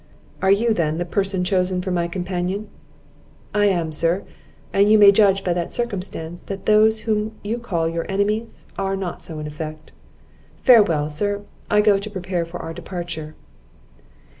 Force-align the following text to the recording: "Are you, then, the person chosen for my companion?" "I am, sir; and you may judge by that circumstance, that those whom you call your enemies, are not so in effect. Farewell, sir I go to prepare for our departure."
"Are 0.41 0.49
you, 0.49 0.73
then, 0.73 0.97
the 0.97 1.05
person 1.05 1.43
chosen 1.43 1.79
for 1.83 1.91
my 1.91 2.07
companion?" 2.07 2.69
"I 3.53 3.67
am, 3.67 3.91
sir; 3.91 4.23
and 4.73 4.89
you 4.91 4.97
may 4.97 5.11
judge 5.11 5.43
by 5.43 5.53
that 5.53 5.75
circumstance, 5.75 6.41
that 6.41 6.65
those 6.65 7.01
whom 7.01 7.33
you 7.43 7.59
call 7.59 7.87
your 7.87 8.09
enemies, 8.09 8.65
are 8.79 8.95
not 8.95 9.21
so 9.21 9.37
in 9.37 9.45
effect. 9.45 9.91
Farewell, 10.63 11.11
sir 11.11 11.43
I 11.69 11.81
go 11.81 11.99
to 11.99 12.09
prepare 12.09 12.45
for 12.45 12.59
our 12.63 12.73
departure." 12.73 13.35